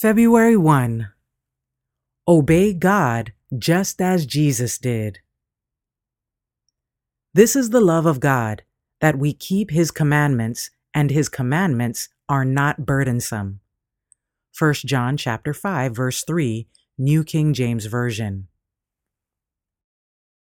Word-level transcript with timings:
February 0.00 0.56
1. 0.56 1.10
Obey 2.28 2.72
God 2.72 3.32
just 3.58 4.00
as 4.00 4.26
Jesus 4.26 4.78
did. 4.78 5.18
This 7.34 7.56
is 7.56 7.70
the 7.70 7.80
love 7.80 8.06
of 8.06 8.20
God, 8.20 8.62
that 9.00 9.18
we 9.18 9.32
keep 9.32 9.72
his 9.72 9.90
commandments, 9.90 10.70
and 10.94 11.10
his 11.10 11.28
commandments 11.28 12.10
are 12.28 12.44
not 12.44 12.86
burdensome. 12.86 13.58
1 14.56 14.74
John 14.86 15.16
chapter 15.16 15.52
5 15.52 15.96
verse 15.96 16.22
3, 16.22 16.68
New 16.96 17.24
King 17.24 17.52
James 17.52 17.86
Version. 17.86 18.46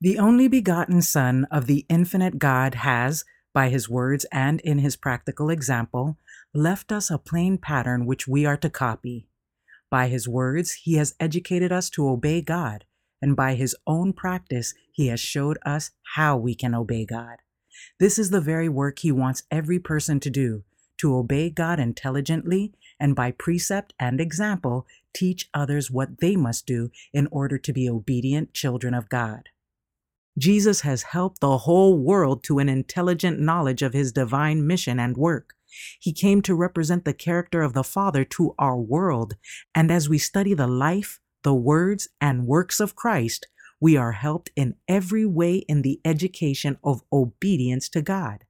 The 0.00 0.16
only 0.16 0.46
begotten 0.46 1.02
Son 1.02 1.48
of 1.50 1.66
the 1.66 1.84
infinite 1.88 2.38
God 2.38 2.76
has, 2.76 3.24
by 3.52 3.68
his 3.68 3.88
words 3.88 4.24
and 4.30 4.60
in 4.60 4.78
his 4.78 4.94
practical 4.94 5.50
example, 5.50 6.18
left 6.54 6.92
us 6.92 7.10
a 7.10 7.18
plain 7.18 7.58
pattern 7.58 8.06
which 8.06 8.28
we 8.28 8.46
are 8.46 8.56
to 8.56 8.70
copy. 8.70 9.26
By 9.90 10.08
his 10.08 10.28
words, 10.28 10.72
he 10.72 10.94
has 10.94 11.14
educated 11.18 11.72
us 11.72 11.90
to 11.90 12.08
obey 12.08 12.40
God, 12.40 12.84
and 13.20 13.36
by 13.36 13.54
his 13.54 13.76
own 13.86 14.12
practice, 14.12 14.72
he 14.92 15.08
has 15.08 15.20
showed 15.20 15.58
us 15.66 15.90
how 16.14 16.36
we 16.36 16.54
can 16.54 16.74
obey 16.74 17.04
God. 17.04 17.38
This 17.98 18.18
is 18.18 18.30
the 18.30 18.40
very 18.40 18.68
work 18.68 19.00
he 19.00 19.12
wants 19.12 19.42
every 19.50 19.78
person 19.78 20.20
to 20.20 20.30
do 20.30 20.64
to 20.98 21.16
obey 21.16 21.48
God 21.48 21.80
intelligently 21.80 22.74
and 23.00 23.16
by 23.16 23.30
precept 23.30 23.94
and 23.98 24.20
example 24.20 24.86
teach 25.14 25.48
others 25.54 25.90
what 25.90 26.20
they 26.20 26.36
must 26.36 26.66
do 26.66 26.90
in 27.14 27.26
order 27.30 27.56
to 27.56 27.72
be 27.72 27.88
obedient 27.88 28.52
children 28.52 28.92
of 28.92 29.08
God. 29.08 29.48
Jesus 30.38 30.82
has 30.82 31.02
helped 31.02 31.40
the 31.40 31.58
whole 31.58 31.98
world 31.98 32.42
to 32.44 32.58
an 32.58 32.68
intelligent 32.68 33.40
knowledge 33.40 33.82
of 33.82 33.92
his 33.92 34.12
divine 34.12 34.66
mission 34.66 34.98
and 34.98 35.16
work. 35.16 35.54
He 36.00 36.12
came 36.12 36.42
to 36.42 36.54
represent 36.54 37.04
the 37.04 37.14
character 37.14 37.62
of 37.62 37.74
the 37.74 37.84
Father 37.84 38.24
to 38.24 38.54
our 38.58 38.76
world, 38.76 39.34
and 39.74 39.90
as 39.90 40.08
we 40.08 40.18
study 40.18 40.54
the 40.54 40.66
life, 40.66 41.20
the 41.42 41.54
words, 41.54 42.08
and 42.20 42.46
works 42.46 42.80
of 42.80 42.96
Christ, 42.96 43.46
we 43.80 43.96
are 43.96 44.12
helped 44.12 44.50
in 44.56 44.74
every 44.88 45.24
way 45.24 45.56
in 45.68 45.82
the 45.82 46.00
education 46.04 46.76
of 46.84 47.02
obedience 47.12 47.88
to 47.90 48.02
God. 48.02 48.44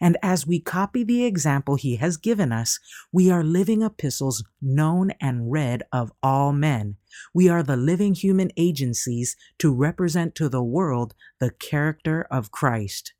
And 0.00 0.16
as 0.22 0.46
we 0.46 0.60
copy 0.60 1.04
the 1.04 1.24
example 1.24 1.76
he 1.76 1.96
has 1.96 2.16
given 2.16 2.52
us, 2.52 2.78
we 3.12 3.30
are 3.30 3.44
living 3.44 3.82
epistles 3.82 4.44
known 4.60 5.10
and 5.20 5.50
read 5.50 5.82
of 5.92 6.12
all 6.22 6.52
men. 6.52 6.96
We 7.34 7.48
are 7.48 7.62
the 7.62 7.76
living 7.76 8.14
human 8.14 8.50
agencies 8.56 9.36
to 9.58 9.74
represent 9.74 10.34
to 10.36 10.48
the 10.48 10.62
world 10.62 11.14
the 11.40 11.50
character 11.50 12.26
of 12.30 12.50
Christ. 12.50 13.12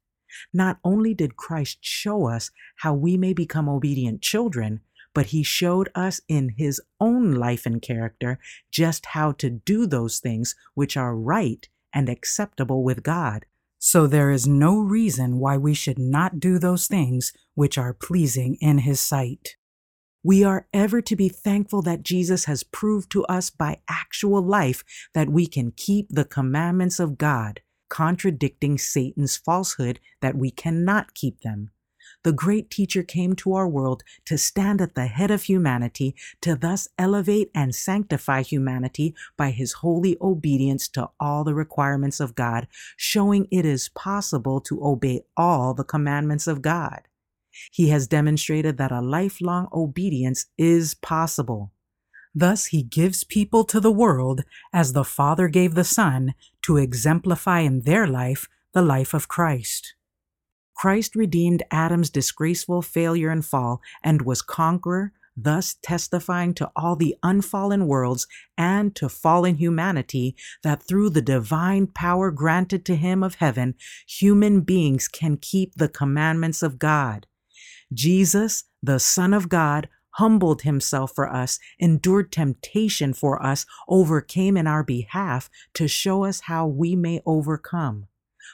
Not 0.53 0.79
only 0.85 1.15
did 1.15 1.37
Christ 1.37 1.79
show 1.81 2.29
us 2.29 2.51
how 2.77 2.95
we 2.95 3.17
may 3.17 3.33
become 3.33 3.69
obedient 3.69 4.23
children, 4.23 4.81
but 5.15 5.27
he 5.27 5.43
showed 5.43 5.89
us 5.95 6.21
in 6.29 6.51
his 6.59 6.81
own 7.01 7.33
life 7.33 7.65
and 7.65 7.81
character 7.81 8.39
just 8.71 9.07
how 9.07 9.33
to 9.33 9.49
do 9.49 9.87
those 9.87 10.19
things 10.19 10.55
which 10.75 10.95
are 10.95 11.17
right 11.17 11.69
and 11.95 12.11
acceptable 12.11 12.85
with 12.85 13.03
God. 13.03 13.47
So 13.79 14.07
there 14.07 14.31
is 14.31 14.47
no 14.47 14.79
reason 14.79 15.39
why 15.39 15.57
we 15.57 15.75
should 15.75 15.99
not 15.99 16.41
do 16.41 16.59
those 16.59 16.87
things 16.87 17.33
which 17.55 17.79
are 17.79 17.95
pleasing 17.95 18.57
in 18.61 18.79
his 18.79 19.01
sight. 19.01 19.57
We 20.23 20.43
are 20.43 20.67
ever 20.73 21.01
to 21.03 21.15
be 21.15 21.29
thankful 21.29 21.83
that 21.83 22.03
Jesus 22.03 22.47
has 22.47 22.65
proved 22.65 23.13
to 23.13 23.25
us 23.27 23.49
by 23.49 23.79
actual 23.89 24.43
life 24.43 24.83
that 25.15 25.29
we 25.29 25.47
can 25.47 25.73
keep 25.77 26.09
the 26.11 26.25
commandments 26.25 26.99
of 26.99 27.17
God 27.17 27.61
contradicting 27.89 28.79
Satan's 28.79 29.37
falsehood 29.37 30.01
that 30.21 30.37
we 30.37 30.51
cannot 30.51 31.15
keep 31.15 31.43
them. 31.43 31.71
The 32.23 32.33
great 32.33 32.71
teacher 32.71 33.03
came 33.03 33.35
to 33.37 33.55
our 33.55 33.69
world 33.69 34.03
to 34.25 34.37
stand 34.37 34.81
at 34.81 34.95
the 34.95 35.07
head 35.07 35.31
of 35.31 35.45
humanity, 35.45 36.15
to 36.41 36.57
thus 36.57 36.89
elevate 36.99 37.51
and 37.55 37.75
sanctify 37.75 38.43
humanity 38.43 39.15
by 39.37 39.51
his 39.51 39.75
holy 39.75 40.17
obedience 40.21 40.89
to 40.89 41.11
all 41.21 41.45
the 41.45 41.55
requirements 41.55 42.19
of 42.19 42.35
God, 42.35 42.67
showing 42.97 43.47
it 43.51 43.65
is 43.65 43.89
possible 43.91 44.61
to 44.63 44.85
obey 44.85 45.23
all 45.37 45.75
the 45.75 45.85
commandments 45.85 46.47
of 46.47 46.63
God. 46.63 47.03
He 47.71 47.89
has 47.89 48.07
demonstrated 48.07 48.77
that 48.79 48.93
a 48.93 49.01
lifelong 49.01 49.69
obedience 49.73 50.47
is 50.59 50.95
possible. 50.95 51.73
Thus, 52.35 52.67
he 52.67 52.83
gives 52.83 53.25
people 53.25 53.65
to 53.65 53.81
the 53.81 53.91
world 53.91 54.45
as 54.73 54.93
the 54.93 55.05
Father 55.05 55.49
gave 55.49 55.75
the 55.75 55.85
Son 55.85 56.35
to 56.63 56.77
exemplify 56.77 57.61
in 57.61 57.81
their 57.83 58.07
life 58.07 58.47
the 58.75 58.83
life 58.83 59.15
of 59.15 59.29
Christ. 59.29 59.95
Christ 60.77 61.17
redeemed 61.17 61.63
Adam's 61.71 62.11
disgraceful 62.11 62.83
failure 62.83 63.31
and 63.31 63.45
fall 63.45 63.81
and 64.05 64.23
was 64.23 64.43
conqueror, 64.43 65.13
thus 65.37 65.77
testifying 65.83 66.55
to 66.55 66.71
all 66.77 66.97
the 66.97 67.17
unfallen 67.23 67.87
worlds 67.87 68.27
and 68.57 68.95
to 68.95 69.09
fallen 69.09 69.57
humanity 69.57 70.37
that 70.63 70.83
through 70.83 71.11
the 71.11 71.23
divine 71.23 71.87
power 71.87 72.31
granted 72.31 72.85
to 72.87 72.95
him 72.95 73.23
of 73.23 73.37
heaven, 73.37 73.75
human 74.07 74.61
beings 74.61 75.09
can 75.09 75.37
keep 75.37 75.75
the 75.75 75.89
commandments 75.89 76.63
of 76.63 76.79
God. 76.79 77.27
Jesus, 77.93 78.65
the 78.83 78.99
Son 78.99 79.33
of 79.33 79.49
God, 79.49 79.89
humbled 80.11 80.63
himself 80.63 81.13
for 81.15 81.31
us, 81.31 81.59
endured 81.79 82.33
temptation 82.33 83.13
for 83.13 83.43
us, 83.43 83.67
overcame 83.89 84.57
in 84.57 84.67
our 84.67 84.83
behalf 84.83 85.51
to 85.75 85.87
show 85.87 86.25
us 86.25 86.41
how 86.41 86.67
we 86.67 86.97
may 86.97 87.21
overcome. 87.27 88.09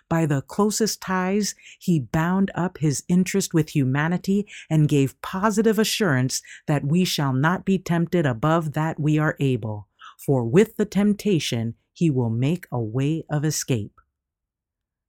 By 0.09 0.27
the 0.27 0.43
closest 0.43 1.01
ties, 1.01 1.55
he 1.79 2.01
bound 2.01 2.51
up 2.55 2.79
his 2.79 3.05
interest 3.09 3.55
with 3.55 3.71
humanity 3.71 4.47
and 4.71 4.89
gave 4.89 5.21
positive 5.23 5.79
assurance 5.79 6.43
that 6.67 6.85
we 6.85 7.05
shall 7.05 7.33
not 7.33 7.65
be 7.65 7.79
tempted 7.79 8.27
above 8.27 8.73
that 8.73 9.01
we 9.01 9.19
are 9.19 9.37
able, 9.41 9.89
for 10.19 10.45
with 10.45 10.77
the 10.77 10.87
temptation 10.87 11.75
he 11.93 12.11
will 12.11 12.31
make 12.31 12.67
a 12.73 12.81
way 12.81 13.25
of 13.31 13.45
escape. 13.45 14.01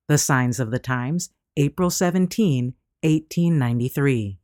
The 0.07 0.17
Signs 0.17 0.59
of 0.59 0.71
the 0.71 0.79
Times, 0.79 1.29
April 1.55 1.89
17, 1.89 2.73
1893. 3.01 4.39